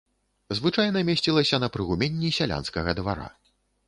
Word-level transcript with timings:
Звычайна 0.59 1.03
месцілася 1.09 1.59
на 1.63 1.67
прыгуменні 1.75 2.31
сялянскага 2.39 2.97
двара. 3.01 3.27